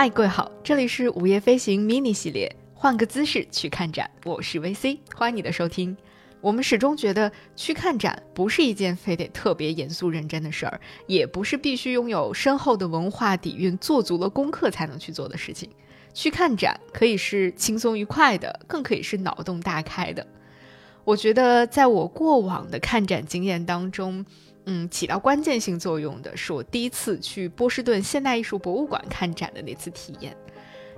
[0.00, 5.96] 嗨，各位好，这里是午夜飞行 mini 系列，换个姿势去看展，我是 VC，欢迎你的收听。
[6.40, 15.68] 我们始终觉得去看展不是一件非得特别严肃认真的事儿，也不是必须拥有深厚的文化底蕴、做足了功课才能去做的事情。
[16.14, 20.24] 去看展可以是轻松愉快的，更可以是脑洞大开的。
[21.08, 24.22] 我觉得在我过往的看展经验当中。
[24.70, 30.36] 嗯，起到关键性作用的是我第一次去波士顿现代艺术博物馆看展的那次体验。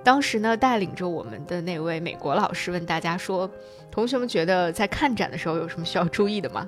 [0.02, 3.48] 当时呢，带领着我们的那位美国老师问大家说
[3.88, 6.66] ：“同学们觉得在看展的时候有什么需要注意的吗？”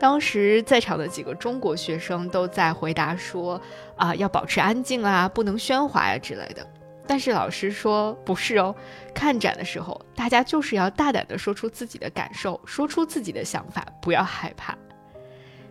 [0.00, 3.60] 当时在场的几个中国学生都在回答说
[3.96, 6.66] ：“啊，要保持安静啊，不能喧哗呀之类的。”
[7.10, 8.72] 但是老师说：“不是哦，
[9.12, 14.78] 看展的时候，大家就是要大胆地说出自己的感受，说出自己的想法，不要害怕。”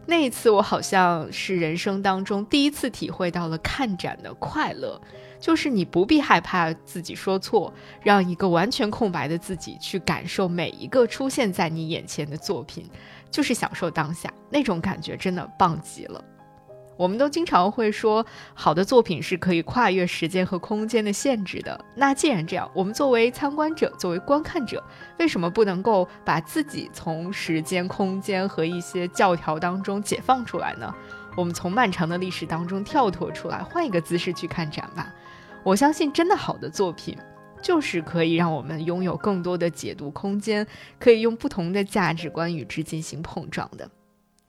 [0.05, 5.01] 那一次，我好像是人生当中第一次体会到了看展的快乐，
[5.39, 12.85] 就是你不必害怕自己说错，让一个完全空白的自己去感受每一个出现在你眼前的作品，
[13.31, 16.21] 就是享受当下，那种感觉真的棒极了。
[16.99, 21.79] 我们都经常会说，好的作品是可以跨越时间和空间的限制的。
[21.95, 24.83] 那既然这样，我们作为参观者，作为观看者，
[25.17, 30.93] 为什么不能够把自己从时间、空间和一些教条当中解放出来呢？
[31.37, 35.09] 我们从漫长的历史当中跳脱出来，换一个姿势去看展吧。
[35.63, 37.17] 我相信，真的好的作品，
[37.61, 40.67] 就是可以让我们拥有更多的解读空间，
[40.99, 43.89] 可以用不同的价值观与之进行碰撞的。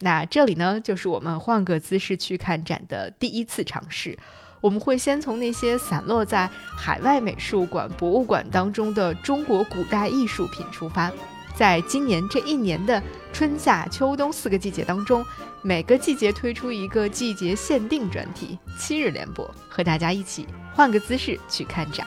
[0.00, 4.18] 那这里呢，就是我们换个姿势去看展的第一次尝试。
[4.60, 11.10] 我们会先从那些散落在海外美术馆、博物馆当中的中国古代艺术品出发，
[11.54, 15.24] 在今年这一年的春夏秋冬四个季节当中，
[15.62, 22.06] 每个季节推出一个季节限定专题，七日连播，和大家一起换个姿势去看展。